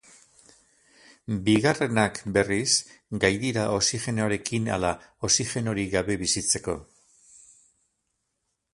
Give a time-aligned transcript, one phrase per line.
[1.49, 2.71] Bigarrenak, berriz,
[3.25, 4.97] gai dira oxigenoarekin ala
[5.31, 6.81] oxigenorik gabe bizitzeko.